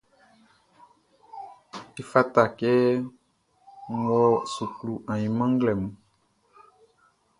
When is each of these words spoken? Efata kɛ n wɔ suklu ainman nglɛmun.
Efata 2.01 2.43
kɛ 2.57 2.71
n 3.93 3.99
wɔ 4.07 4.21
suklu 4.53 4.93
ainman 5.11 5.51
nglɛmun. 5.55 5.93